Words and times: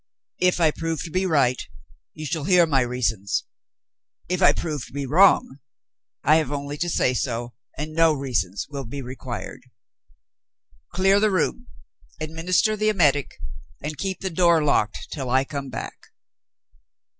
"If 0.39 0.59
I 0.59 0.71
prove 0.71 1.03
to 1.03 1.11
be 1.11 1.27
right, 1.27 1.61
you 2.15 2.25
shall 2.25 2.45
hear 2.45 2.65
my 2.65 2.81
reasons. 2.81 3.43
If 4.27 4.41
I 4.41 4.51
prove 4.51 4.83
to 4.87 4.91
be 4.91 5.05
wrong, 5.05 5.59
I 6.23 6.37
have 6.37 6.51
only 6.51 6.75
to 6.79 6.89
say 6.89 7.13
so, 7.13 7.53
and 7.77 7.93
no 7.93 8.11
reasons 8.11 8.65
will 8.67 8.85
be 8.85 9.03
required. 9.03 9.61
Clear 10.91 11.19
the 11.19 11.29
room, 11.29 11.67
administer 12.19 12.75
the 12.75 12.89
emetic, 12.89 13.35
and 13.79 13.95
keep 13.95 14.21
the 14.21 14.31
door 14.31 14.63
locked 14.63 15.07
till 15.11 15.29
I 15.29 15.45
come 15.45 15.69
back." 15.69 16.07